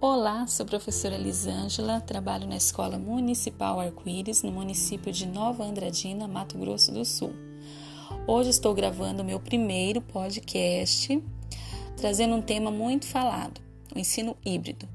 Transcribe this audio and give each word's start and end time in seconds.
Olá, 0.00 0.46
sou 0.46 0.64
professora 0.64 1.16
Elisângela, 1.16 2.00
trabalho 2.00 2.46
na 2.46 2.56
Escola 2.56 2.96
Municipal 2.96 3.80
Arco-Íris, 3.80 4.44
no 4.44 4.52
município 4.52 5.10
de 5.10 5.26
Nova 5.26 5.64
Andradina, 5.64 6.28
Mato 6.28 6.56
Grosso 6.56 6.92
do 6.92 7.04
Sul. 7.04 7.32
Hoje 8.24 8.50
estou 8.50 8.72
gravando 8.72 9.24
o 9.24 9.26
meu 9.26 9.40
primeiro 9.40 10.00
podcast, 10.00 11.20
trazendo 11.96 12.36
um 12.36 12.40
tema 12.40 12.70
muito 12.70 13.06
falado, 13.06 13.60
o 13.92 13.98
ensino 13.98 14.36
híbrido. 14.46 14.88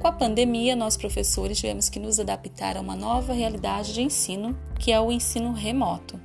Com 0.00 0.08
a 0.08 0.12
pandemia, 0.12 0.74
nós 0.74 0.96
professores 0.96 1.60
tivemos 1.60 1.88
que 1.88 2.00
nos 2.00 2.18
adaptar 2.18 2.76
a 2.76 2.80
uma 2.80 2.96
nova 2.96 3.32
realidade 3.32 3.94
de 3.94 4.02
ensino, 4.02 4.58
que 4.80 4.90
é 4.90 5.00
o 5.00 5.12
ensino 5.12 5.52
remoto. 5.52 6.20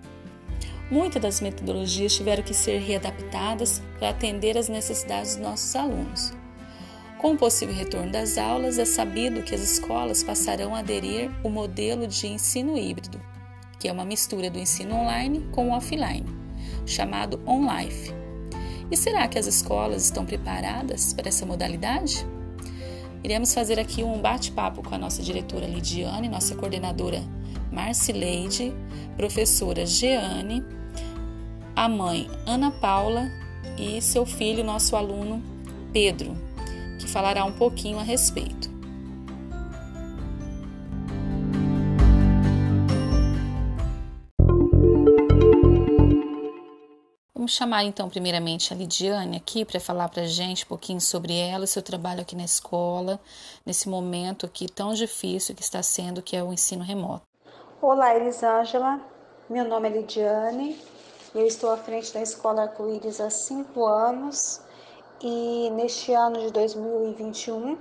Muitas 0.90 1.22
das 1.22 1.42
metodologias 1.42 2.16
tiveram 2.16 2.42
que 2.42 2.56
ser 2.56 2.80
readaptadas 2.80 3.84
para 4.00 4.10
atender 4.10 4.58
às 4.58 4.68
necessidades 4.68 5.36
dos 5.36 5.46
nossos 5.46 5.76
alunos. 5.76 6.43
Com 7.24 7.36
o 7.36 7.38
possível 7.38 7.74
retorno 7.74 8.12
das 8.12 8.38
aulas, 8.38 8.78
é 8.78 8.84
sabido 8.84 9.44
que 9.44 9.56
as 9.56 9.62
escolas 9.62 10.22
passarão 10.22 10.76
a 10.76 10.80
aderir 10.80 11.32
o 11.42 11.50
modelo 11.50 12.06
de 12.06 12.28
ensino 12.28 12.78
híbrido, 12.78 13.18
que 13.80 13.88
é 13.88 13.94
uma 13.94 14.04
mistura 14.04 14.50
do 14.50 14.60
ensino 14.60 14.94
online 14.94 15.40
com 15.54 15.70
o 15.70 15.72
offline, 15.72 16.26
chamado 16.86 17.40
OnLife. 17.46 18.14
E 18.92 18.98
será 18.98 19.26
que 19.30 19.40
as 19.40 19.48
escolas 19.48 20.04
estão 20.04 20.26
preparadas 20.26 21.14
para 21.14 21.30
essa 21.30 21.46
modalidade? 21.46 22.28
Iremos 23.24 23.54
fazer 23.54 23.80
aqui 23.80 24.04
um 24.04 24.20
bate-papo 24.20 24.84
com 24.84 24.94
a 24.94 24.98
nossa 24.98 25.24
diretora 25.24 25.66
Lidiane, 25.66 26.28
nossa 26.28 26.56
coordenadora 26.56 27.24
Marcileide, 27.72 28.74
professora 29.16 29.86
Jeane, 29.86 30.62
a 31.74 31.88
mãe 31.88 32.30
Ana 32.46 32.70
Paula 32.70 33.32
e 33.78 34.02
seu 34.02 34.26
filho, 34.26 34.62
nosso 34.62 34.98
aluno 34.98 35.42
Pedro 35.94 36.52
que 37.04 37.10
falará 37.10 37.44
um 37.44 37.52
pouquinho 37.52 38.00
a 38.00 38.04
respeito. 38.04 38.72
Vamos 47.36 47.52
chamar 47.52 47.84
então 47.84 48.08
primeiramente 48.08 48.74
a 48.74 48.78
Lidiane 48.78 49.36
aqui 49.36 49.66
para 49.66 49.78
falar 49.78 50.08
para 50.08 50.24
a 50.24 50.28
gente 50.28 50.64
um 50.64 50.68
pouquinho 50.68 51.02
sobre 51.02 51.38
ela, 51.38 51.68
seu 51.68 51.82
trabalho 51.82 52.22
aqui 52.22 52.38
na 52.38 52.46
escola, 52.46 53.20
nesse 53.66 53.90
momento 53.90 54.46
aqui 54.46 54.66
tão 54.66 54.94
difícil 54.94 55.54
que 55.54 55.62
está 55.62 55.84
sendo, 55.84 56.22
que 56.22 56.38
é 56.38 56.44
o 56.44 56.54
ensino 56.54 56.84
remoto. 56.84 57.24
Olá, 57.82 58.16
Elisângela. 58.16 59.02
Meu 59.50 59.66
nome 59.66 59.90
é 59.90 59.92
Lidiane. 59.92 60.80
Eu 61.36 61.46
estou 61.46 61.70
à 61.70 61.76
frente 61.76 62.14
da 62.14 62.22
Escola 62.22 62.62
Arco-Íris 62.62 63.20
há 63.20 63.30
cinco 63.30 63.86
anos 63.86 64.62
e 65.24 65.70
neste 65.70 66.12
ano 66.12 66.38
de 66.38 66.52
2021, 66.52 67.78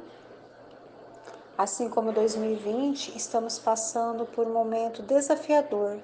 assim 1.59 1.89
como 1.89 2.13
2020, 2.13 3.17
estamos 3.17 3.59
passando 3.59 4.25
por 4.27 4.47
um 4.47 4.53
momento 4.53 5.03
desafiador. 5.03 5.99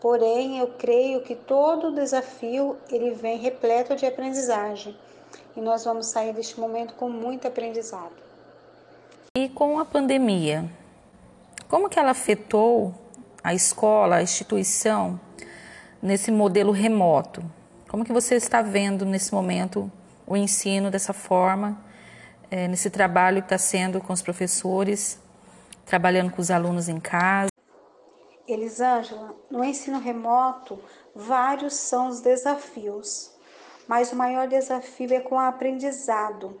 Porém, 0.00 0.58
eu 0.58 0.68
creio 0.68 1.20
que 1.20 1.34
todo 1.34 1.92
desafio 1.92 2.78
ele 2.90 3.10
vem 3.10 3.36
repleto 3.36 3.94
de 3.94 4.06
aprendizagem 4.06 4.96
e 5.54 5.60
nós 5.60 5.84
vamos 5.84 6.06
sair 6.06 6.32
deste 6.32 6.58
momento 6.58 6.94
com 6.94 7.10
muito 7.10 7.46
aprendizado. 7.46 8.14
E 9.36 9.50
com 9.50 9.78
a 9.78 9.84
pandemia, 9.84 10.64
como 11.68 11.90
que 11.90 11.98
ela 11.98 12.12
afetou 12.12 12.94
a 13.44 13.52
escola, 13.52 14.16
a 14.16 14.22
instituição 14.22 15.20
nesse 16.02 16.30
modelo 16.30 16.72
remoto? 16.72 17.44
Como 17.88 18.04
que 18.04 18.12
você 18.12 18.36
está 18.36 18.62
vendo 18.62 19.04
nesse 19.04 19.34
momento 19.34 19.92
o 20.32 20.36
ensino 20.36 20.90
dessa 20.90 21.12
forma, 21.12 21.78
é, 22.50 22.66
nesse 22.66 22.88
trabalho 22.88 23.42
que 23.42 23.46
está 23.46 23.58
sendo 23.58 24.00
com 24.00 24.14
os 24.14 24.22
professores, 24.22 25.20
trabalhando 25.84 26.32
com 26.32 26.40
os 26.40 26.50
alunos 26.50 26.88
em 26.88 26.98
casa. 26.98 27.50
Elisângela, 28.48 29.36
no 29.50 29.62
ensino 29.62 29.98
remoto, 29.98 30.78
vários 31.14 31.74
são 31.74 32.08
os 32.08 32.22
desafios, 32.22 33.30
mas 33.86 34.10
o 34.10 34.16
maior 34.16 34.48
desafio 34.48 35.12
é 35.12 35.20
com 35.20 35.34
o 35.34 35.38
aprendizado, 35.38 36.58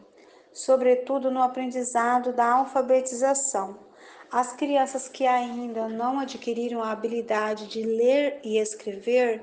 sobretudo 0.52 1.30
no 1.30 1.42
aprendizado 1.42 2.30
da 2.34 2.52
alfabetização. 2.52 3.78
As 4.30 4.52
crianças 4.52 5.08
que 5.08 5.26
ainda 5.26 5.88
não 5.88 6.20
adquiriram 6.20 6.82
a 6.82 6.90
habilidade 6.90 7.68
de 7.68 7.82
ler 7.82 8.38
e 8.44 8.58
escrever 8.58 9.42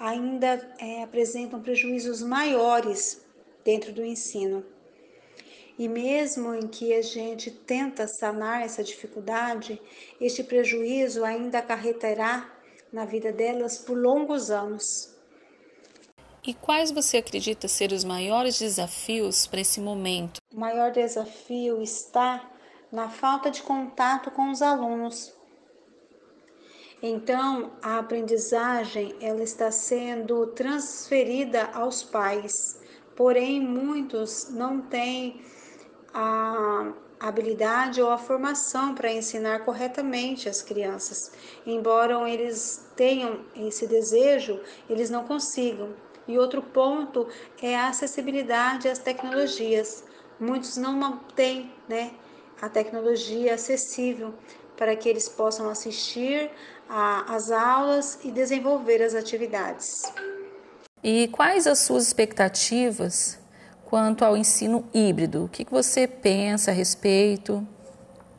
ainda 0.00 0.66
é, 0.78 1.02
apresentam 1.02 1.60
prejuízos 1.60 2.22
maiores 2.22 3.25
dentro 3.66 3.92
do 3.92 4.04
ensino. 4.04 4.64
E 5.76 5.88
mesmo 5.88 6.54
em 6.54 6.68
que 6.68 6.94
a 6.94 7.02
gente 7.02 7.50
tenta 7.50 8.06
sanar 8.06 8.62
essa 8.62 8.82
dificuldade, 8.82 9.82
este 10.20 10.42
prejuízo 10.44 11.24
ainda 11.24 11.58
acarretará 11.58 12.50
na 12.92 13.04
vida 13.04 13.32
delas 13.32 13.76
por 13.76 13.98
longos 13.98 14.50
anos. 14.50 15.14
E 16.46 16.54
quais 16.54 16.92
você 16.92 17.16
acredita 17.16 17.66
ser 17.66 17.90
os 17.90 18.04
maiores 18.04 18.58
desafios 18.60 19.48
para 19.48 19.60
esse 19.60 19.80
momento? 19.80 20.40
O 20.54 20.60
maior 20.60 20.92
desafio 20.92 21.82
está 21.82 22.48
na 22.90 23.10
falta 23.10 23.50
de 23.50 23.62
contato 23.62 24.30
com 24.30 24.50
os 24.50 24.62
alunos. 24.62 25.34
Então, 27.02 27.72
a 27.82 27.98
aprendizagem 27.98 29.16
ela 29.20 29.42
está 29.42 29.70
sendo 29.72 30.46
transferida 30.46 31.64
aos 31.74 32.02
pais 32.04 32.85
porém 33.16 33.60
muitos 33.60 34.50
não 34.50 34.80
têm 34.80 35.40
a 36.12 36.92
habilidade 37.18 38.00
ou 38.00 38.10
a 38.10 38.18
formação 38.18 38.94
para 38.94 39.10
ensinar 39.10 39.64
corretamente 39.64 40.48
as 40.48 40.62
crianças. 40.62 41.32
Embora 41.66 42.30
eles 42.30 42.86
tenham 42.94 43.40
esse 43.56 43.86
desejo, 43.86 44.60
eles 44.88 45.10
não 45.10 45.24
consigam. 45.24 45.94
E 46.28 46.38
outro 46.38 46.60
ponto 46.60 47.26
é 47.62 47.76
a 47.76 47.88
acessibilidade 47.88 48.88
às 48.88 48.98
tecnologias. 48.98 50.04
Muitos 50.38 50.76
não 50.76 50.92
mantêm 50.92 51.72
né, 51.88 52.12
a 52.60 52.68
tecnologia 52.68 53.54
acessível 53.54 54.34
para 54.76 54.94
que 54.94 55.08
eles 55.08 55.28
possam 55.28 55.70
assistir 55.70 56.50
às 56.88 57.50
aulas 57.50 58.18
e 58.22 58.30
desenvolver 58.30 59.02
as 59.02 59.14
atividades. 59.14 60.02
E 61.04 61.28
quais 61.28 61.66
as 61.66 61.80
suas 61.80 62.06
expectativas 62.06 63.38
quanto 63.84 64.24
ao 64.24 64.36
ensino 64.36 64.88
híbrido? 64.94 65.44
O 65.44 65.48
que 65.48 65.64
você 65.70 66.06
pensa 66.06 66.70
a 66.70 66.74
respeito? 66.74 67.66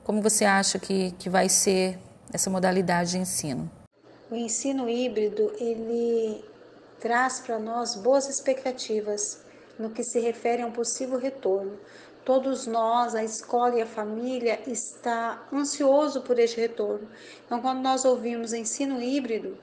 Como 0.03 0.22
você 0.22 0.44
acha 0.44 0.79
que, 0.79 1.12
que 1.19 1.29
vai 1.29 1.50
ser 1.50 2.00
essa 2.34 2.50
modalidade 2.50 3.12
de 3.12 3.19
ensino? 3.19 3.69
O 4.29 4.35
ensino 4.35 4.90
híbrido, 4.90 5.53
ele 5.59 6.44
traz 7.00 7.40
para 7.40 7.59
nós 7.59 7.95
boas 7.95 8.28
expectativas 8.28 9.41
no 9.78 9.91
que 9.91 10.03
se 10.03 10.19
refere 10.19 10.63
a 10.63 10.66
um 10.66 10.72
possível 10.72 11.19
retorno. 11.19 11.78
Todos 12.25 12.66
nós, 12.68 13.16
a 13.16 13.24
escola 13.24 13.75
e 13.75 13.81
a 13.81 13.85
família, 13.85 14.59
está 14.68 15.47
ansioso 15.53 16.22
por 16.22 16.38
este 16.39 16.59
retorno. 16.59 17.07
Então, 17.45 17.62
quando 17.62 17.79
nós 17.79 18.03
ouvimos 18.03 18.51
ensino 18.51 19.01
híbrido, 19.01 19.57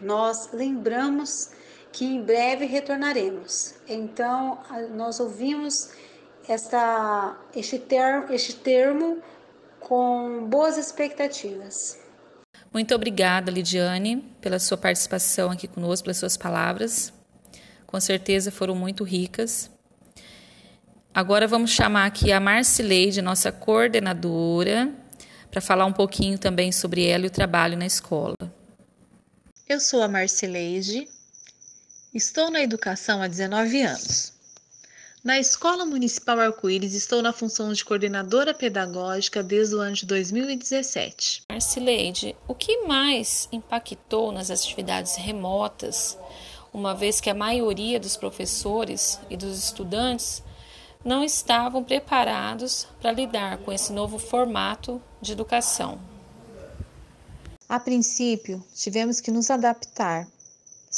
nós 0.00 0.50
lembramos 0.52 1.50
que 1.92 2.04
em 2.04 2.22
breve 2.22 2.66
retornaremos. 2.66 3.74
Então, 3.88 4.58
nós 4.94 5.20
ouvimos 5.20 5.90
esta, 6.48 7.36
este, 7.54 7.78
termo, 7.78 8.32
este 8.32 8.54
termo 8.54 9.18
com 9.80 10.46
boas 10.48 10.76
expectativas. 10.76 11.98
Muito 12.72 12.94
obrigada, 12.94 13.50
Lidiane, 13.50 14.18
pela 14.40 14.58
sua 14.58 14.76
participação 14.76 15.50
aqui 15.50 15.66
conosco, 15.66 16.04
pelas 16.04 16.18
suas 16.18 16.36
palavras. 16.36 17.12
Com 17.86 18.00
certeza 18.00 18.52
foram 18.52 18.74
muito 18.76 19.02
ricas. 19.02 19.70
Agora 21.12 21.48
vamos 21.48 21.72
chamar 21.72 22.06
aqui 22.06 22.30
a 22.30 22.38
Marcileide, 22.38 23.20
nossa 23.20 23.50
coordenadora, 23.50 24.94
para 25.50 25.60
falar 25.60 25.84
um 25.84 25.92
pouquinho 25.92 26.38
também 26.38 26.70
sobre 26.70 27.04
ela 27.04 27.24
e 27.24 27.26
o 27.26 27.30
trabalho 27.30 27.76
na 27.76 27.86
escola. 27.86 28.36
Eu 29.68 29.80
sou 29.80 30.02
a 30.02 30.08
Marcileide, 30.08 31.08
Estou 32.12 32.50
na 32.50 32.60
educação 32.60 33.22
há 33.22 33.28
19 33.28 33.82
anos. 33.82 34.32
Na 35.22 35.38
Escola 35.38 35.86
Municipal 35.86 36.40
Arco-Íris, 36.40 36.92
estou 36.92 37.22
na 37.22 37.32
função 37.32 37.72
de 37.72 37.84
coordenadora 37.84 38.52
pedagógica 38.52 39.44
desde 39.44 39.76
o 39.76 39.80
ano 39.80 39.94
de 39.94 40.06
2017. 40.06 41.44
Marcileide, 41.48 42.34
o 42.48 42.54
que 42.54 42.78
mais 42.78 43.48
impactou 43.52 44.32
nas 44.32 44.50
atividades 44.50 45.14
remotas, 45.14 46.18
uma 46.72 46.96
vez 46.96 47.20
que 47.20 47.30
a 47.30 47.34
maioria 47.34 48.00
dos 48.00 48.16
professores 48.16 49.20
e 49.30 49.36
dos 49.36 49.56
estudantes 49.56 50.42
não 51.04 51.22
estavam 51.22 51.84
preparados 51.84 52.88
para 53.00 53.12
lidar 53.12 53.58
com 53.58 53.72
esse 53.72 53.92
novo 53.92 54.18
formato 54.18 55.00
de 55.22 55.30
educação? 55.30 56.00
A 57.68 57.78
princípio, 57.78 58.64
tivemos 58.74 59.20
que 59.20 59.30
nos 59.30 59.48
adaptar 59.48 60.26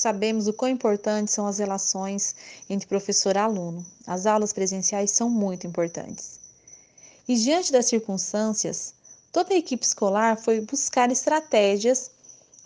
Sabemos 0.03 0.49
o 0.49 0.53
quão 0.53 0.69
importantes 0.69 1.33
são 1.33 1.47
as 1.47 1.61
relações 1.61 2.35
entre 2.69 2.89
professor 2.89 3.37
e 3.37 3.39
aluno. 3.39 3.87
As 4.05 4.27
aulas 4.27 4.53
presenciais 4.53 5.13
são 5.13 5.31
muito 5.31 5.65
importantes. 5.65 6.41
E 7.29 7.37
diante 7.37 7.71
das 7.71 7.87
circunstâncias, 7.87 8.95
toda 9.31 9.55
a 9.55 9.57
equipe 9.57 9.87
escolar 9.87 10.37
foi 10.37 10.61
buscar 10.61 11.09
estratégias 11.13 12.11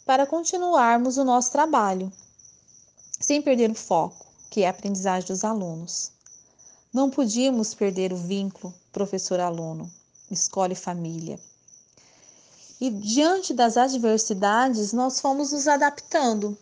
para 0.07 0.27
continuarmos 0.27 1.19
o 1.19 1.25
nosso 1.25 1.53
trabalho, 1.53 2.11
sem 3.21 3.43
perder 3.43 3.71
o 3.71 3.75
foco, 3.75 4.25
que 4.49 4.63
é 4.63 4.67
a 4.67 4.71
aprendizagem 4.71 5.29
dos 5.29 5.45
alunos. 5.45 6.13
Não 6.91 7.11
podíamos 7.11 7.75
perder 7.75 8.15
o 8.15 8.17
vínculo 8.17 8.73
professor-aluno, 8.91 9.93
escola 10.31 10.73
e 10.73 10.75
família. 10.77 11.39
E 12.81 12.89
diante 12.89 13.53
das 13.53 13.77
adversidades, 13.77 14.95
nós 14.95 15.21
fomos 15.21 15.53
nos 15.53 15.69
adaptando, 15.69 16.57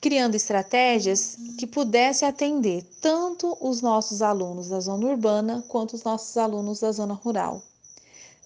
criando 0.00 0.36
estratégias 0.36 1.36
que 1.58 1.66
pudessem 1.66 2.28
atender 2.28 2.84
tanto 3.00 3.56
os 3.60 3.80
nossos 3.80 4.22
alunos 4.22 4.68
da 4.68 4.80
zona 4.80 5.06
urbana 5.06 5.64
quanto 5.68 5.94
os 5.94 6.04
nossos 6.04 6.36
alunos 6.36 6.80
da 6.80 6.92
zona 6.92 7.14
rural. 7.14 7.62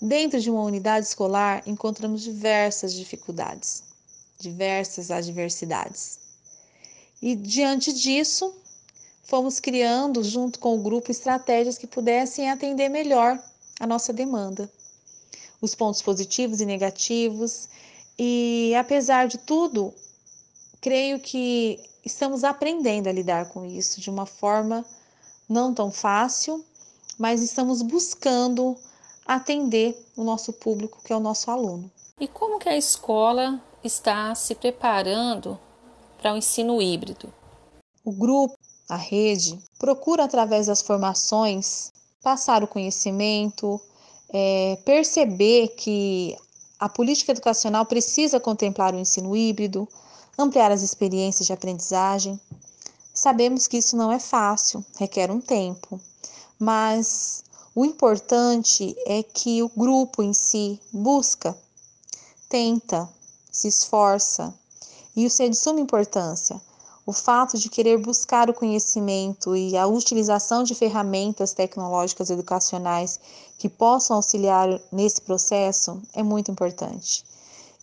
Dentro 0.01 0.41
de 0.41 0.51
uma 0.51 0.63
unidade 0.63 1.07
escolar, 1.07 1.63
encontramos 1.67 2.23
diversas 2.23 2.95
dificuldades, 2.95 3.85
diversas 4.39 5.11
adversidades. 5.11 6.19
E 7.21 7.37
diante 7.37 7.93
disso, 7.93 8.53
fomos 9.23 9.61
criando, 9.61 10.25
junto 10.25 10.59
com 10.59 10.75
o 10.75 10.83
grupo, 10.83 11.11
estratégias 11.11 11.79
que 11.79 11.87
pudessem 11.87 12.51
atender 12.51 12.89
melhor 12.89 13.39
a 13.79 13.87
nossa 13.87 14.13
demanda. 14.13 14.69
Os 15.61 15.75
pontos 15.75 16.03
positivos 16.03 16.61
e 16.61 16.67
negativos, 16.67 17.69
e 18.19 18.75
apesar 18.77 19.29
de 19.29 19.39
tudo, 19.39 19.95
creio 20.83 21.21
que 21.21 21.79
estamos 22.05 22.43
aprendendo 22.43 23.09
a 23.09 23.13
lidar 23.13 23.49
com 23.51 23.65
isso 23.65 24.01
de 24.01 24.11
uma 24.11 24.27
forma 24.27 24.85
não 25.49 25.73
tão 25.73 25.93
fácil, 25.93 26.63
mas 27.17 27.41
estamos 27.41 27.81
buscando 27.81 28.77
atender 29.25 29.97
o 30.17 30.25
nosso 30.25 30.53
público, 30.53 31.01
que 31.05 31.13
é 31.13 31.17
o 31.17 31.21
nosso 31.21 31.51
aluno. 31.51 31.91
E 32.19 32.27
como 32.27 32.59
que 32.59 32.69
a 32.69 32.77
escola 32.77 33.63
está 33.83 34.35
se 34.35 34.57
preparando 34.57 35.59
para 36.21 36.35
o 36.35 36.37
ensino 36.37 36.83
híbrido? 36.83 37.33
O 38.05 38.11
grupo, 38.11 38.59
a 38.89 38.97
rede, 38.97 39.59
procura 39.79 40.25
através 40.25 40.67
das 40.67 40.83
formações 40.83 41.93
passar 42.23 42.65
o 42.65 42.69
conhecimento, 42.69 43.81
é, 44.33 44.79
perceber 44.85 45.69
que 45.69 46.37
a 46.79 46.89
política 46.89 47.31
educacional 47.31 47.87
precisa 47.87 48.41
contemplar 48.41 48.95
o 48.95 48.99
ensino 48.99 49.37
híbrido, 49.37 49.89
ampliar 50.39 50.71
as 50.71 50.83
experiências 50.83 51.47
de 51.47 51.53
aprendizagem. 51.53 52.41
Sabemos 53.15 53.67
que 53.67 53.79
isso 53.79 53.97
não 53.97 54.11
é 54.11 54.19
fácil, 54.19 54.85
requer 54.97 55.31
um 55.31 55.41
tempo, 55.41 56.01
mas 56.59 57.45
o 57.75 57.85
importante 57.85 58.95
é 59.07 59.23
que 59.23 59.63
o 59.63 59.69
grupo 59.69 60.23
em 60.23 60.33
si 60.33 60.81
busca, 60.93 61.57
tenta, 62.49 63.09
se 63.51 63.69
esforça. 63.69 64.53
E 65.15 65.25
isso 65.25 65.43
é 65.43 65.49
de 65.49 65.57
suma 65.57 65.81
importância. 65.81 66.61
O 67.05 67.13
fato 67.13 67.59
de 67.59 67.69
querer 67.69 67.99
buscar 67.99 68.49
o 68.49 68.55
conhecimento 68.55 69.57
e 69.57 69.77
a 69.77 69.87
utilização 69.87 70.63
de 70.63 70.75
ferramentas 70.75 71.53
tecnológicas 71.53 72.31
educacionais 72.31 73.19
que 73.59 73.69
possam 73.69 74.17
auxiliar 74.17 74.81
nesse 74.91 75.21
processo 75.21 76.01
é 76.15 76.23
muito 76.23 76.51
importante. 76.51 77.25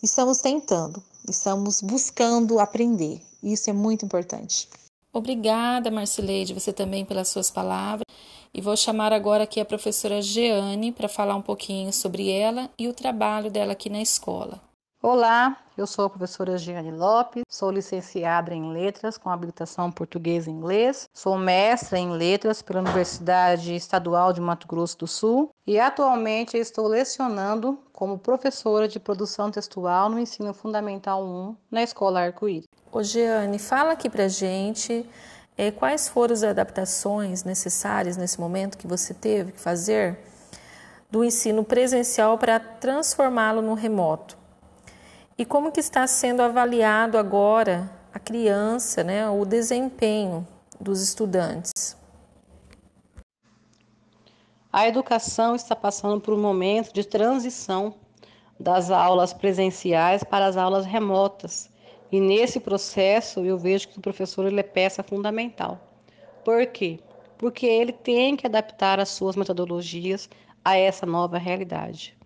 Estamos 0.02 0.38
tentando, 0.38 1.02
estamos 1.28 1.80
buscando 1.80 2.58
aprender. 2.58 3.20
Isso 3.42 3.70
é 3.70 3.72
muito 3.72 4.04
importante. 4.04 4.68
Obrigada, 5.12 5.90
Marcileide, 5.90 6.54
você 6.54 6.72
também 6.72 7.04
pelas 7.04 7.28
suas 7.28 7.50
palavras. 7.50 8.04
E 8.52 8.60
vou 8.60 8.76
chamar 8.76 9.12
agora 9.12 9.44
aqui 9.44 9.60
a 9.60 9.64
professora 9.64 10.22
Jeane 10.22 10.92
para 10.92 11.08
falar 11.08 11.36
um 11.36 11.42
pouquinho 11.42 11.92
sobre 11.92 12.30
ela 12.30 12.70
e 12.78 12.88
o 12.88 12.92
trabalho 12.92 13.50
dela 13.50 13.72
aqui 13.72 13.88
na 13.88 14.02
escola. 14.02 14.60
Olá, 15.02 15.56
eu 15.78 15.86
sou 15.86 16.04
a 16.04 16.10
professora 16.10 16.58
Giane 16.58 16.90
Lopes, 16.90 17.42
sou 17.48 17.70
licenciada 17.70 18.52
em 18.52 18.70
Letras 18.70 19.16
com 19.16 19.30
habilitação 19.30 19.90
português 19.90 20.46
e 20.46 20.50
inglês, 20.50 21.08
sou 21.14 21.38
mestra 21.38 21.98
em 21.98 22.10
Letras 22.10 22.60
pela 22.60 22.80
Universidade 22.80 23.74
Estadual 23.74 24.30
de 24.34 24.42
Mato 24.42 24.66
Grosso 24.66 24.98
do 24.98 25.06
Sul 25.06 25.54
e 25.66 25.80
atualmente 25.80 26.58
estou 26.58 26.86
lecionando 26.86 27.78
como 27.94 28.18
professora 28.18 28.86
de 28.86 29.00
produção 29.00 29.50
textual 29.50 30.10
no 30.10 30.18
ensino 30.18 30.52
fundamental 30.52 31.24
1 31.24 31.56
na 31.70 31.82
Escola 31.82 32.20
Arco-Íris. 32.20 32.68
Ô 32.92 33.02
Giane, 33.02 33.58
fala 33.58 33.92
aqui 33.92 34.10
pra 34.10 34.28
gente 34.28 35.08
é, 35.56 35.70
quais 35.70 36.10
foram 36.10 36.34
as 36.34 36.42
adaptações 36.42 37.42
necessárias 37.42 38.18
nesse 38.18 38.38
momento 38.38 38.76
que 38.76 38.86
você 38.86 39.14
teve 39.14 39.52
que 39.52 39.60
fazer 39.60 40.18
do 41.10 41.24
ensino 41.24 41.64
presencial 41.64 42.36
para 42.36 42.60
transformá-lo 42.60 43.62
no 43.62 43.72
remoto. 43.72 44.39
E 45.40 45.44
como 45.46 45.72
que 45.72 45.80
está 45.80 46.06
sendo 46.06 46.42
avaliado 46.42 47.16
agora 47.16 47.90
a 48.12 48.18
criança, 48.18 49.02
né, 49.02 49.26
o 49.30 49.46
desempenho 49.46 50.46
dos 50.78 51.00
estudantes? 51.00 51.96
A 54.70 54.86
educação 54.86 55.54
está 55.54 55.74
passando 55.74 56.20
por 56.20 56.34
um 56.34 56.42
momento 56.42 56.92
de 56.92 57.04
transição 57.04 57.94
das 58.60 58.90
aulas 58.90 59.32
presenciais 59.32 60.22
para 60.22 60.44
as 60.44 60.58
aulas 60.58 60.84
remotas. 60.84 61.70
E 62.12 62.20
nesse 62.20 62.60
processo 62.60 63.40
eu 63.40 63.56
vejo 63.56 63.88
que 63.88 63.98
o 63.98 64.02
professor 64.02 64.44
ele 64.44 64.60
é 64.60 64.62
peça 64.62 65.02
fundamental. 65.02 65.80
Por 66.44 66.66
quê? 66.66 67.00
Porque 67.38 67.64
ele 67.64 67.92
tem 67.92 68.36
que 68.36 68.46
adaptar 68.46 69.00
as 69.00 69.08
suas 69.08 69.36
metodologias 69.36 70.28
a 70.62 70.76
essa 70.76 71.06
nova 71.06 71.38
realidade. 71.38 72.19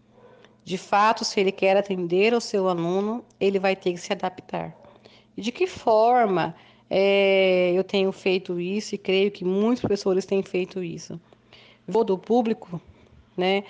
De 0.64 0.78
fato, 0.78 1.24
se 1.24 1.38
ele 1.38 1.52
quer 1.52 1.76
atender 1.76 2.32
o 2.32 2.40
seu 2.40 2.68
aluno, 2.68 3.22
ele 3.38 3.58
vai 3.58 3.76
ter 3.76 3.92
que 3.92 3.98
se 3.98 4.12
adaptar. 4.12 4.74
E 5.36 5.42
de 5.42 5.52
que 5.52 5.66
forma 5.66 6.54
é, 6.88 7.72
eu 7.74 7.84
tenho 7.84 8.10
feito 8.12 8.58
isso 8.58 8.94
e 8.94 8.98
creio 8.98 9.30
que 9.30 9.44
muitos 9.44 9.82
professores 9.82 10.24
têm 10.24 10.42
feito 10.42 10.82
isso? 10.82 11.20
Vou 11.86 12.02
do 12.02 12.16
público, 12.16 12.80
né, 13.36 13.64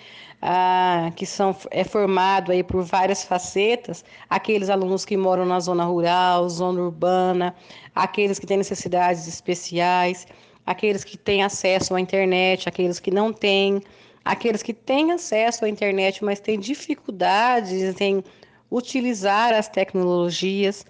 que 1.17 1.26
são, 1.26 1.56
é 1.70 1.82
formado 1.82 2.52
aí 2.52 2.62
por 2.62 2.82
várias 2.85 3.25
facetas, 3.25 4.05
aqueles 4.29 4.69
alunos 4.69 5.05
que 5.05 5.17
moram 5.17 5.44
na 5.46 5.58
zona 5.58 5.85
rural, 5.85 6.49
zona 6.49 6.81
urbana, 6.81 7.55
aqueles 7.94 8.38
que 8.38 8.46
têm 8.46 8.58
necessidades 8.58 9.26
especiais, 9.26 10.26
aqueles 10.67 11.02
que 11.02 11.17
têm 11.17 11.43
acesso 11.43 11.94
à 11.94 12.00
internet, 12.00 12.69
aqueles 12.69 13.00
que 13.00 13.11
não 13.11 13.32
têm, 13.32 13.81
aqueles 14.25 14.63
que 14.63 14.73
têm 14.73 15.13
acesso 15.13 15.65
à 15.65 15.69
internet, 15.69 16.25
mas 16.25 16.41
têm 16.41 16.59
dificuldades 16.59 18.01
em 18.01 18.25
utilizar 18.71 19.53
as 19.53 19.69
tecnologias. 19.69 20.87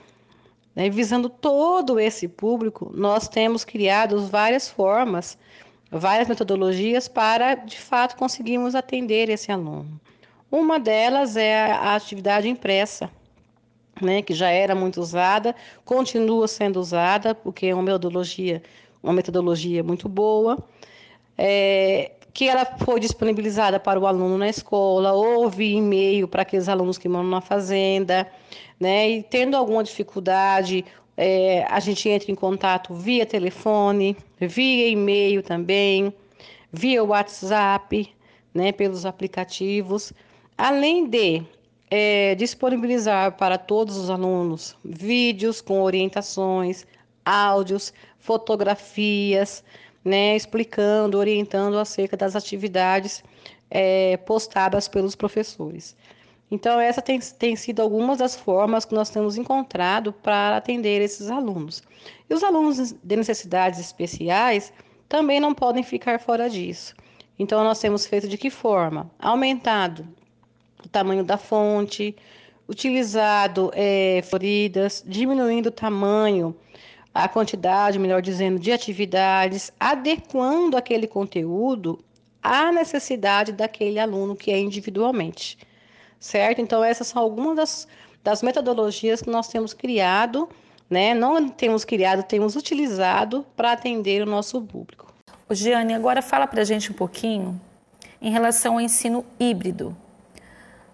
Né? 0.74 0.88
Visando 0.88 1.28
todo 1.28 1.98
esse 1.98 2.28
público, 2.28 2.90
nós 2.94 3.28
temos 3.28 3.64
criado 3.64 4.26
várias 4.26 4.68
formas, 4.68 5.36
várias 5.90 6.28
metodologias 6.28 7.08
para, 7.08 7.54
de 7.54 7.78
fato, 7.78 8.16
conseguirmos 8.16 8.74
atender 8.74 9.28
esse 9.28 9.50
aluno. 9.50 10.00
Uma 10.50 10.78
delas 10.78 11.36
é 11.36 11.72
a 11.72 11.96
atividade 11.96 12.48
impressa, 12.48 13.10
né, 14.00 14.22
que 14.22 14.34
já 14.34 14.50
era 14.50 14.74
muito 14.74 15.00
usada, 15.00 15.54
continua 15.84 16.46
sendo 16.46 16.78
usada, 16.80 17.34
porque 17.34 17.66
é 17.66 17.74
uma 17.74 17.82
metodologia, 17.82 18.62
uma 19.02 19.12
metodologia 19.12 19.82
muito 19.82 20.08
boa. 20.08 20.58
É, 21.36 22.12
que 22.34 22.48
ela 22.48 22.66
foi 22.66 22.98
disponibilizada 22.98 23.78
para 23.78 23.98
o 23.98 24.08
aluno 24.08 24.36
na 24.36 24.48
escola, 24.48 25.12
houve 25.12 25.72
e-mail 25.76 26.26
para 26.26 26.42
aqueles 26.42 26.68
alunos 26.68 26.98
que 26.98 27.08
moram 27.08 27.28
na 27.28 27.40
fazenda, 27.40 28.28
né? 28.78 29.08
E 29.08 29.22
tendo 29.22 29.56
alguma 29.56 29.84
dificuldade, 29.84 30.84
é, 31.16 31.64
a 31.70 31.78
gente 31.78 32.08
entra 32.08 32.32
em 32.32 32.34
contato 32.34 32.92
via 32.92 33.24
telefone, 33.24 34.16
via 34.40 34.88
e-mail 34.88 35.44
também, 35.44 36.12
via 36.72 37.04
WhatsApp, 37.04 38.12
né? 38.52 38.72
Pelos 38.72 39.06
aplicativos, 39.06 40.12
além 40.58 41.08
de 41.08 41.40
é, 41.88 42.34
disponibilizar 42.34 43.36
para 43.36 43.56
todos 43.56 43.96
os 43.96 44.10
alunos 44.10 44.76
vídeos 44.84 45.60
com 45.60 45.82
orientações, 45.82 46.84
áudios, 47.24 47.94
fotografias, 48.18 49.62
né, 50.04 50.36
explicando, 50.36 51.18
orientando 51.18 51.78
acerca 51.78 52.16
das 52.16 52.36
atividades 52.36 53.22
é, 53.70 54.16
postadas 54.18 54.86
pelos 54.86 55.14
professores. 55.14 55.96
Então, 56.50 56.78
essa 56.78 57.00
tem, 57.00 57.18
tem 57.18 57.56
sido 57.56 57.80
algumas 57.80 58.18
das 58.18 58.36
formas 58.36 58.84
que 58.84 58.94
nós 58.94 59.10
temos 59.10 59.36
encontrado 59.36 60.12
para 60.12 60.56
atender 60.56 61.00
esses 61.00 61.30
alunos. 61.30 61.82
E 62.28 62.34
os 62.34 62.44
alunos 62.44 62.92
de 62.92 63.16
necessidades 63.16 63.80
especiais 63.80 64.72
também 65.08 65.40
não 65.40 65.54
podem 65.54 65.82
ficar 65.82 66.20
fora 66.20 66.48
disso. 66.48 66.94
Então, 67.38 67.64
nós 67.64 67.80
temos 67.80 68.06
feito 68.06 68.28
de 68.28 68.38
que 68.38 68.50
forma? 68.50 69.10
Aumentado 69.18 70.06
o 70.84 70.88
tamanho 70.88 71.24
da 71.24 71.38
fonte, 71.38 72.14
utilizado 72.68 73.70
é, 73.74 74.22
floridas, 74.22 75.02
diminuindo 75.06 75.66
o 75.66 75.72
tamanho 75.72 76.54
a 77.14 77.28
quantidade, 77.28 77.98
melhor 77.98 78.20
dizendo, 78.20 78.58
de 78.58 78.72
atividades, 78.72 79.70
adequando 79.78 80.76
aquele 80.76 81.06
conteúdo 81.06 82.04
à 82.42 82.72
necessidade 82.72 83.52
daquele 83.52 84.00
aluno 84.00 84.34
que 84.34 84.50
é 84.50 84.58
individualmente, 84.58 85.56
certo? 86.18 86.60
Então, 86.60 86.82
essas 86.82 87.06
são 87.06 87.22
algumas 87.22 87.56
das, 87.56 87.88
das 88.22 88.42
metodologias 88.42 89.22
que 89.22 89.30
nós 89.30 89.46
temos 89.48 89.72
criado, 89.72 90.48
né? 90.90 91.14
Não 91.14 91.48
temos 91.48 91.84
criado, 91.84 92.24
temos 92.24 92.56
utilizado 92.56 93.46
para 93.54 93.72
atender 93.72 94.20
o 94.20 94.26
nosso 94.26 94.60
público. 94.60 95.14
O 95.48 95.54
Giane, 95.54 95.94
agora 95.94 96.20
fala 96.20 96.46
para 96.46 96.62
a 96.62 96.64
gente 96.64 96.90
um 96.90 96.94
pouquinho 96.94 97.60
em 98.20 98.30
relação 98.30 98.74
ao 98.74 98.80
ensino 98.80 99.24
híbrido. 99.38 99.96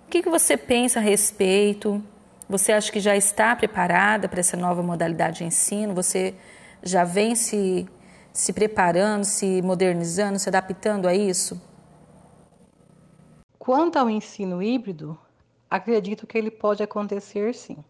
O 0.06 0.10
que, 0.10 0.22
que 0.22 0.28
você 0.28 0.56
pensa 0.56 0.98
a 0.98 1.02
respeito? 1.02 2.02
Você 2.50 2.72
acha 2.72 2.90
que 2.90 2.98
já 2.98 3.16
está 3.16 3.54
preparada 3.54 4.28
para 4.28 4.40
essa 4.40 4.56
nova 4.56 4.82
modalidade 4.82 5.38
de 5.38 5.44
ensino? 5.44 5.94
Você 5.94 6.34
já 6.82 7.04
vem 7.04 7.36
se, 7.36 7.88
se 8.32 8.52
preparando, 8.52 9.22
se 9.22 9.62
modernizando, 9.62 10.36
se 10.36 10.48
adaptando 10.48 11.06
a 11.06 11.14
isso? 11.14 11.62
Quanto 13.56 14.00
ao 14.00 14.10
ensino 14.10 14.60
híbrido, 14.60 15.16
acredito 15.70 16.26
que 16.26 16.36
ele 16.36 16.50
pode 16.50 16.82
acontecer 16.82 17.54
sim, 17.54 17.84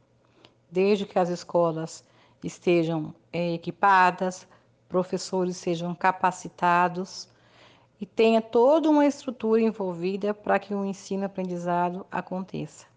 desde 0.71 1.07
que 1.07 1.19
as 1.19 1.31
escolas 1.31 2.05
estejam 2.45 3.15
é, 3.33 3.55
equipadas, 3.55 4.47
professores 4.91 5.57
sejam 5.57 5.95
capacitados 5.95 7.31
e 7.99 8.05
tenha 8.05 8.43
toda 8.43 8.91
uma 8.91 9.07
estrutura 9.07 9.63
envolvida 9.63 10.35
para 10.35 10.59
que 10.59 10.75
o 10.75 10.85
ensino-aprendizado 10.85 12.05
aconteça. 12.11 12.91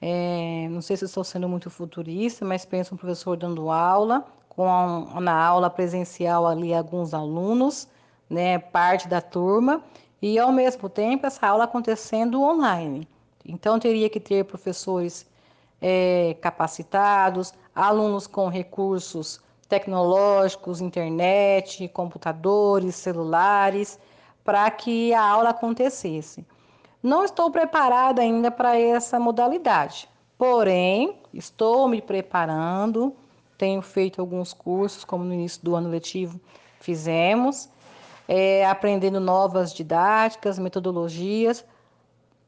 É, 0.00 0.66
não 0.70 0.80
sei 0.80 0.96
se 0.96 1.04
estou 1.04 1.22
sendo 1.22 1.48
muito 1.48 1.68
futurista, 1.68 2.44
mas 2.44 2.64
penso 2.64 2.94
um 2.94 2.98
professor 2.98 3.36
dando 3.36 3.70
aula, 3.70 4.24
com 4.48 5.20
na 5.20 5.34
aula 5.34 5.68
presencial 5.68 6.46
ali 6.46 6.72
alguns 6.72 7.12
alunos, 7.12 7.86
né, 8.28 8.58
parte 8.58 9.06
da 9.08 9.20
turma, 9.20 9.82
e 10.22 10.38
ao 10.38 10.52
mesmo 10.52 10.88
tempo 10.88 11.26
essa 11.26 11.46
aula 11.46 11.64
acontecendo 11.64 12.42
online. 12.42 13.06
Então 13.44 13.78
teria 13.78 14.08
que 14.08 14.20
ter 14.20 14.44
professores 14.44 15.26
é, 15.80 16.36
capacitados, 16.40 17.52
alunos 17.74 18.26
com 18.26 18.48
recursos 18.48 19.40
tecnológicos, 19.68 20.80
internet, 20.80 21.86
computadores, 21.88 22.96
celulares, 22.96 23.98
para 24.44 24.68
que 24.70 25.14
a 25.14 25.22
aula 25.22 25.50
acontecesse. 25.50 26.44
Não 27.02 27.24
estou 27.24 27.50
preparada 27.50 28.20
ainda 28.20 28.50
para 28.50 28.78
essa 28.78 29.18
modalidade, 29.18 30.08
porém, 30.36 31.18
estou 31.32 31.88
me 31.88 32.02
preparando, 32.02 33.16
tenho 33.56 33.80
feito 33.80 34.20
alguns 34.20 34.52
cursos, 34.52 35.04
como 35.04 35.24
no 35.24 35.32
início 35.32 35.62
do 35.62 35.74
ano 35.74 35.88
letivo 35.88 36.38
fizemos, 36.80 37.68
é, 38.28 38.66
aprendendo 38.66 39.18
novas 39.18 39.72
didáticas, 39.72 40.58
metodologias, 40.58 41.64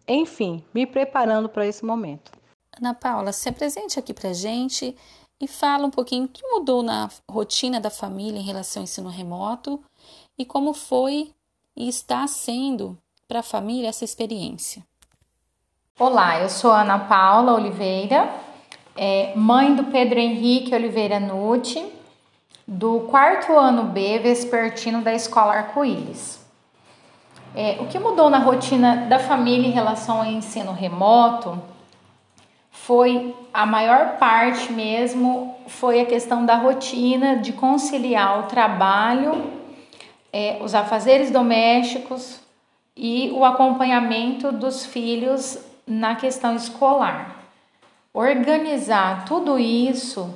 enfim, 0.07 0.65
me 0.75 0.87
preparando 0.87 1.49
para 1.49 1.67
esse 1.67 1.85
momento. 1.85 2.33
Ana 2.79 2.95
Paula, 2.95 3.33
se 3.33 3.49
apresente 3.49 3.99
aqui 3.99 4.15
para 4.15 4.33
gente 4.33 4.97
e 5.41 5.49
fala 5.49 5.87
um 5.87 5.91
pouquinho 5.91 6.25
o 6.25 6.29
que 6.29 6.47
mudou 6.47 6.83
na 6.83 7.11
rotina 7.31 7.81
da 7.81 7.91
família 7.91 8.39
em 8.39 8.45
relação 8.45 8.81
ao 8.81 8.85
ensino 8.85 9.09
remoto 9.09 9.83
e 10.39 10.45
como 10.45 10.73
foi 10.73 11.33
e 11.77 11.89
está 11.89 12.27
sendo 12.27 12.99
para 13.33 13.41
a 13.41 13.43
família 13.43 13.89
essa 13.89 14.05
experiência. 14.05 14.83
Olá, 15.99 16.41
eu 16.41 16.51
sou 16.51 16.71
Ana 16.71 16.99
Paula 16.99 17.55
Oliveira, 17.55 18.29
é, 18.95 19.33
mãe 19.35 19.75
do 19.75 19.85
Pedro 19.85 20.19
Henrique 20.19 20.75
Oliveira 20.75 21.19
Nutti, 21.19 21.83
do 22.69 23.07
quarto 23.11 23.57
ano 23.57 23.85
B 23.85 24.19
vespertino 24.19 25.01
da 25.01 25.15
Escola 25.15 25.55
Arco-Íris. 25.55 26.45
É, 27.57 27.79
o 27.81 27.87
que 27.87 27.99
mudou 27.99 28.29
na 28.29 28.37
rotina 28.37 29.07
da 29.09 29.19
família 29.19 29.67
em 29.67 29.73
relação 29.73 30.19
ao 30.19 30.27
ensino 30.27 30.71
remoto 30.71 31.59
foi 32.71 33.35
a 33.51 33.65
maior 33.65 34.19
parte 34.19 34.71
mesmo 34.71 35.57
foi 35.69 36.03
a 36.03 36.05
questão 36.05 36.45
da 36.45 36.57
rotina 36.57 37.37
de 37.37 37.55
conciliar 37.55 38.41
o 38.41 38.43
trabalho, 38.43 39.51
é, 40.31 40.59
os 40.63 40.75
afazeres 40.75 41.31
domésticos 41.31 42.42
e 42.97 43.31
o 43.33 43.45
acompanhamento 43.45 44.53
dos 44.53 44.85
filhos 44.87 45.59
na 45.87 46.15
questão 46.15 46.55
escolar. 46.57 47.37
Organizar 48.13 49.25
tudo 49.25 49.59
isso 49.59 50.35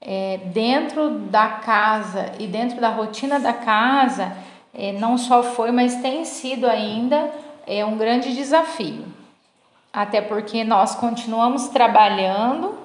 é, 0.00 0.38
dentro 0.46 1.10
da 1.10 1.48
casa 1.48 2.32
e 2.38 2.46
dentro 2.46 2.80
da 2.80 2.88
rotina 2.88 3.38
da 3.38 3.52
casa 3.52 4.36
é, 4.72 4.92
não 4.92 5.18
só 5.18 5.42
foi, 5.42 5.70
mas 5.70 5.96
tem 5.96 6.24
sido 6.24 6.66
ainda 6.66 7.30
é, 7.66 7.84
um 7.84 7.98
grande 7.98 8.34
desafio 8.34 9.20
até 9.92 10.20
porque 10.20 10.62
nós 10.62 10.94
continuamos 10.94 11.68
trabalhando, 11.68 12.78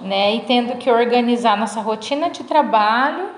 né, 0.00 0.34
e 0.34 0.40
tendo 0.40 0.76
que 0.78 0.90
organizar 0.90 1.56
nossa 1.56 1.80
rotina 1.80 2.30
de 2.30 2.44
trabalho, 2.44 3.28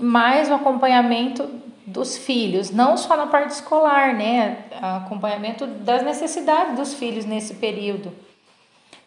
mais 0.00 0.50
o 0.50 0.54
acompanhamento 0.54 1.48
dos 1.88 2.16
filhos, 2.16 2.70
não 2.70 2.96
só 2.96 3.16
na 3.16 3.26
parte 3.26 3.50
escolar, 3.50 4.14
né, 4.14 4.64
acompanhamento 4.80 5.66
das 5.66 6.02
necessidades 6.02 6.76
dos 6.76 6.94
filhos 6.94 7.24
nesse 7.24 7.54
período. 7.54 8.12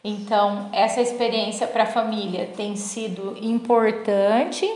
Então, 0.03 0.69
essa 0.73 1.00
experiência 1.00 1.67
para 1.67 1.83
a 1.83 1.88
família 1.88 2.50
tem 2.57 2.75
sido 2.75 3.38
importante 3.41 4.69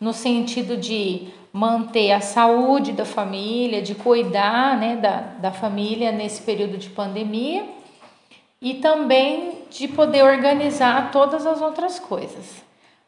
no 0.00 0.12
sentido 0.12 0.76
de 0.76 1.28
manter 1.52 2.12
a 2.12 2.20
saúde 2.20 2.92
da 2.92 3.04
família, 3.04 3.82
de 3.82 3.94
cuidar 3.94 4.78
né, 4.78 4.96
da, 4.96 5.20
da 5.38 5.52
família 5.52 6.10
nesse 6.10 6.42
período 6.42 6.78
de 6.78 6.88
pandemia 6.88 7.64
e 8.60 8.74
também 8.74 9.62
de 9.68 9.88
poder 9.88 10.22
organizar 10.22 11.10
todas 11.10 11.44
as 11.44 11.60
outras 11.60 11.98
coisas. 11.98 12.62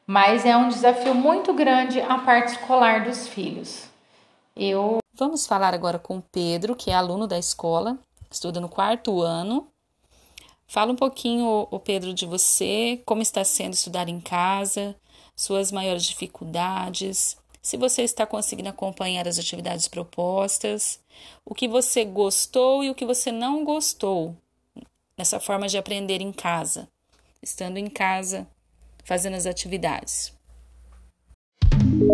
Mas 0.07 0.45
é 0.45 0.57
um 0.57 0.69
desafio 0.69 1.15
muito 1.15 1.53
grande 1.55 2.01
a 2.01 2.19
parte 2.19 2.49
escolar 2.49 3.05
dos 3.05 3.27
filhos. 3.29 3.94
Eu 4.57 4.99
Vamos 5.17 5.47
falar 5.47 5.73
agora 5.73 5.97
com 5.97 6.21
Pedro, 6.21 6.75
que 6.75 6.91
é 6.91 6.95
aluno 6.95 7.29
da 7.29 7.39
escola, 7.39 7.97
estuda 8.29 8.61
no 8.61 8.69
quarto 8.69 9.23
ano. 9.23 9.69
Fala 10.67 10.91
um 10.91 10.97
pouquinho, 10.97 11.69
o 11.71 11.79
Pedro, 11.79 12.13
de 12.13 12.27
você, 12.27 13.01
como 13.07 13.23
está 13.23 13.45
sendo 13.45 13.75
estudar 13.75 14.09
em 14.09 14.21
casa, 14.21 14.97
suas 15.37 15.71
maiores 15.71 16.05
dificuldades, 16.05 17.37
se 17.63 17.77
você 17.77 18.03
está 18.03 18.27
conseguindo 18.27 18.69
acompanhar 18.69 19.29
as 19.29 19.39
atividades 19.39 19.87
propostas, 19.87 20.99
o 21.45 21.55
que 21.55 21.69
você 21.69 22.05
gostou 22.05 22.83
e 22.83 22.91
o 22.91 22.95
que 22.95 23.07
você 23.07 23.31
não 23.31 23.65
gostou 23.65 24.37
nessa 25.17 25.39
forma 25.39 25.69
de 25.69 25.79
aprender 25.79 26.21
em 26.21 26.33
casa, 26.33 26.89
estando 27.41 27.77
em 27.77 27.87
casa, 27.87 28.49
fazendo 29.05 29.35
as 29.37 29.47
atividades. 29.47 30.35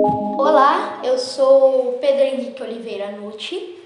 Olá, 0.02 1.00
eu 1.04 1.18
sou 1.18 1.98
Pedro 2.00 2.24
Henrique 2.24 2.62
Oliveira 2.62 3.12
Nucci, 3.12 3.78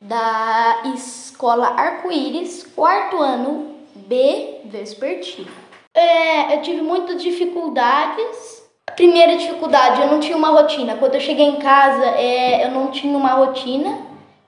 da 0.00 0.82
Escola 0.94 1.68
Arco-Íris, 1.68 2.64
quarto 2.74 3.18
ano 3.18 3.76
B 3.94 4.60
Vespertino. 4.64 5.50
É, 5.94 6.56
eu 6.56 6.62
tive 6.62 6.82
muitas 6.82 7.22
dificuldades 7.22 8.66
Primeira 8.96 9.36
dificuldade, 9.36 10.00
eu 10.00 10.08
não 10.08 10.20
tinha 10.20 10.36
uma 10.36 10.48
rotina. 10.48 10.96
Quando 10.96 11.16
eu 11.16 11.20
cheguei 11.20 11.44
em 11.44 11.56
casa, 11.56 12.06
é, 12.06 12.64
eu 12.64 12.70
não 12.70 12.90
tinha 12.90 13.14
uma 13.14 13.34
rotina, 13.34 13.98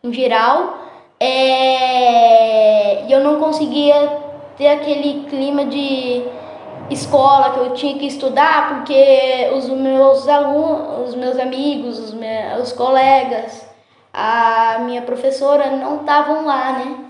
em 0.03 0.11
geral, 0.11 0.79
é, 1.21 3.05
e 3.07 3.13
eu 3.13 3.23
não 3.23 3.39
conseguia 3.39 3.95
ter 4.57 4.69
aquele 4.69 5.27
clima 5.29 5.67
de 5.67 6.25
escola 6.91 7.51
que 7.51 7.61
eu 7.61 7.75
tinha 7.75 7.99
que 7.99 8.07
estudar, 8.07 8.77
porque 8.77 9.51
os 9.57 9.69
meus 9.69 10.29
alunos, 10.29 11.09
os 11.09 11.15
meus 11.15 11.39
amigos, 11.39 11.99
os 11.99 12.15
meus 12.15 12.73
colegas, 12.73 13.67
a 14.13 14.79
minha 14.81 15.03
professora 15.03 15.71
não 15.71 16.01
estavam 16.01 16.45
lá, 16.45 16.73
né? 16.73 17.05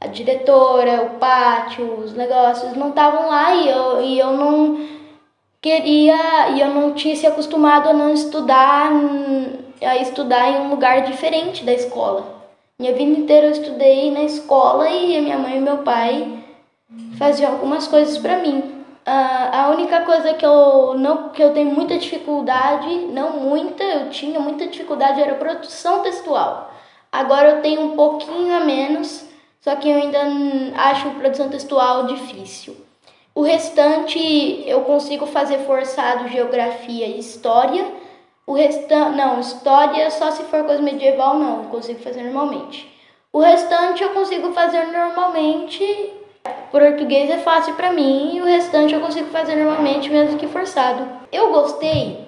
A 0.00 0.06
diretora, 0.06 1.02
o 1.02 1.18
pátio, 1.18 2.00
os 2.00 2.12
negócios 2.14 2.76
não 2.76 2.90
estavam 2.90 3.28
lá 3.28 3.54
e 3.54 3.68
eu, 3.68 4.00
e 4.00 4.18
eu 4.18 4.32
não 4.32 4.88
queria 5.60 6.50
e 6.50 6.60
eu 6.60 6.68
não 6.68 6.94
tinha 6.94 7.16
se 7.16 7.26
acostumado 7.26 7.88
a 7.88 7.92
não 7.92 8.14
estudar 8.14 8.92
a 9.82 9.96
estudar 9.96 10.50
em 10.50 10.60
um 10.60 10.70
lugar 10.70 11.02
diferente 11.02 11.64
da 11.64 11.72
escola. 11.72 12.24
Minha 12.78 12.94
vida 12.94 13.18
inteira 13.18 13.46
eu 13.46 13.52
estudei 13.52 14.10
na 14.10 14.22
escola 14.22 14.88
e 14.88 15.16
a 15.16 15.22
minha 15.22 15.38
mãe 15.38 15.56
e 15.56 15.60
meu 15.60 15.78
pai 15.78 16.44
faziam 17.18 17.52
algumas 17.52 17.88
coisas 17.88 18.18
para 18.18 18.38
mim. 18.38 18.77
Uh, 19.08 19.56
a 19.56 19.70
única 19.70 20.02
coisa 20.02 20.34
que 20.34 20.44
eu 20.44 20.92
não 20.92 21.30
que 21.30 21.42
eu 21.42 21.54
tenho 21.54 21.74
muita 21.74 21.96
dificuldade, 21.96 22.94
não 23.06 23.40
muita, 23.40 23.82
eu 23.82 24.10
tinha 24.10 24.38
muita 24.38 24.66
dificuldade 24.66 25.18
era 25.18 25.34
produção 25.36 26.02
textual. 26.02 26.70
Agora 27.10 27.48
eu 27.48 27.62
tenho 27.62 27.80
um 27.80 27.96
pouquinho 27.96 28.54
a 28.54 28.60
menos, 28.60 29.26
só 29.62 29.74
que 29.76 29.88
eu 29.88 29.96
ainda 29.96 30.20
acho 30.76 31.08
produção 31.12 31.48
textual 31.48 32.04
difícil. 32.04 32.76
O 33.34 33.40
restante 33.40 34.62
eu 34.66 34.82
consigo 34.82 35.24
fazer 35.24 35.60
forçado 35.60 36.28
geografia 36.28 37.06
e 37.06 37.18
história. 37.18 37.90
O 38.46 38.52
restante, 38.52 39.16
não, 39.16 39.40
história 39.40 40.10
só 40.10 40.30
se 40.32 40.42
for 40.42 40.64
coisa 40.64 40.82
medieval 40.82 41.38
não, 41.38 41.64
consigo 41.64 42.00
fazer 42.00 42.24
normalmente. 42.24 42.86
O 43.32 43.38
restante 43.38 44.02
eu 44.02 44.10
consigo 44.10 44.52
fazer 44.52 44.84
normalmente. 44.88 46.17
Português 46.70 47.30
é 47.30 47.38
fácil 47.38 47.74
para 47.74 47.92
mim 47.92 48.36
e 48.36 48.40
o 48.40 48.44
restante 48.44 48.94
eu 48.94 49.00
consigo 49.00 49.30
fazer 49.30 49.56
normalmente, 49.56 50.10
mesmo 50.10 50.38
que 50.38 50.46
forçado. 50.46 51.06
Eu 51.32 51.50
gostei 51.50 52.26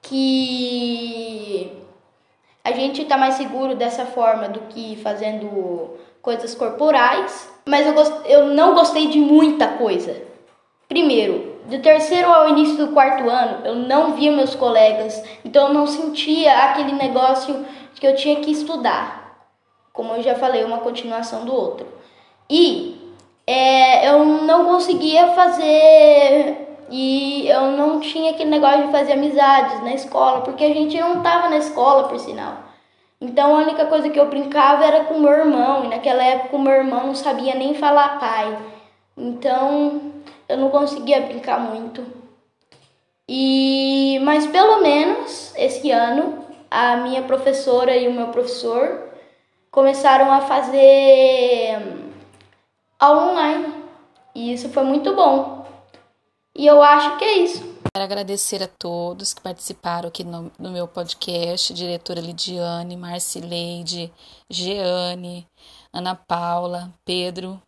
que 0.00 1.72
a 2.64 2.72
gente 2.72 3.04
tá 3.04 3.16
mais 3.16 3.34
seguro 3.34 3.74
dessa 3.74 4.06
forma 4.06 4.48
do 4.48 4.60
que 4.60 4.96
fazendo 4.96 5.96
coisas 6.20 6.54
corporais, 6.54 7.50
mas 7.66 7.86
eu, 7.86 7.92
gost... 7.92 8.12
eu 8.26 8.46
não 8.46 8.74
gostei 8.74 9.08
de 9.08 9.18
muita 9.18 9.68
coisa. 9.68 10.22
Primeiro, 10.88 11.60
do 11.66 11.78
terceiro 11.80 12.32
ao 12.32 12.48
início 12.48 12.76
do 12.76 12.92
quarto 12.92 13.28
ano, 13.28 13.66
eu 13.66 13.74
não 13.74 14.14
via 14.14 14.30
meus 14.30 14.54
colegas, 14.54 15.22
então 15.44 15.68
eu 15.68 15.74
não 15.74 15.86
sentia 15.86 16.52
aquele 16.64 16.92
negócio 16.92 17.64
que 17.94 18.06
eu 18.06 18.14
tinha 18.14 18.36
que 18.36 18.50
estudar. 18.50 19.48
Como 19.92 20.14
eu 20.14 20.22
já 20.22 20.34
falei, 20.34 20.64
uma 20.64 20.78
continuação 20.78 21.44
do 21.44 21.54
outro. 21.54 21.86
E 22.48 23.01
é, 23.46 24.08
eu 24.08 24.24
não 24.24 24.64
conseguia 24.66 25.28
fazer 25.28 26.68
e 26.90 27.48
eu 27.48 27.72
não 27.72 28.00
tinha 28.00 28.32
aquele 28.32 28.50
negócio 28.50 28.86
de 28.86 28.92
fazer 28.92 29.12
amizades 29.12 29.82
na 29.82 29.94
escola, 29.94 30.42
porque 30.42 30.64
a 30.64 30.74
gente 30.74 30.98
não 31.00 31.18
estava 31.18 31.48
na 31.48 31.56
escola, 31.56 32.08
por 32.08 32.18
sinal. 32.18 32.58
Então 33.20 33.54
a 33.54 33.60
única 33.60 33.86
coisa 33.86 34.10
que 34.10 34.18
eu 34.18 34.28
brincava 34.28 34.84
era 34.84 35.04
com 35.04 35.18
meu 35.18 35.32
irmão, 35.32 35.84
e 35.84 35.88
naquela 35.88 36.22
época 36.22 36.56
o 36.56 36.60
meu 36.60 36.72
irmão 36.72 37.06
não 37.06 37.14
sabia 37.14 37.54
nem 37.54 37.74
falar 37.74 38.18
pai. 38.18 38.58
Então 39.16 40.12
eu 40.48 40.58
não 40.58 40.70
conseguia 40.70 41.20
brincar 41.22 41.58
muito. 41.60 42.04
E 43.28 44.18
mas 44.24 44.46
pelo 44.46 44.82
menos 44.82 45.54
esse 45.56 45.90
ano 45.90 46.44
a 46.70 46.96
minha 46.96 47.22
professora 47.22 47.96
e 47.96 48.08
o 48.08 48.12
meu 48.12 48.28
professor 48.28 49.12
começaram 49.70 50.32
a 50.32 50.40
fazer 50.40 52.01
aula 53.02 53.32
online. 53.32 53.74
E 54.34 54.52
isso 54.52 54.68
foi 54.68 54.84
muito 54.84 55.14
bom. 55.14 55.66
E 56.54 56.66
eu 56.66 56.82
acho 56.82 57.18
que 57.18 57.24
é 57.24 57.38
isso. 57.38 57.72
Quero 57.94 58.04
agradecer 58.04 58.62
a 58.62 58.68
todos 58.68 59.34
que 59.34 59.40
participaram 59.40 60.08
aqui 60.08 60.22
no, 60.24 60.50
no 60.58 60.70
meu 60.70 60.86
podcast, 60.86 61.74
diretora 61.74 62.20
Lidiane, 62.20 62.96
Marcileide, 62.96 64.12
Jeane, 64.48 65.46
Ana 65.92 66.14
Paula, 66.14 66.92
Pedro. 67.04 67.60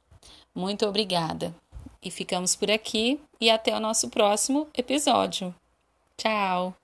Muito 0.54 0.86
obrigada. 0.86 1.54
E 2.02 2.10
ficamos 2.10 2.54
por 2.54 2.70
aqui 2.70 3.20
e 3.40 3.50
até 3.50 3.74
o 3.74 3.80
nosso 3.80 4.08
próximo 4.08 4.68
episódio. 4.74 5.54
Tchau! 6.16 6.83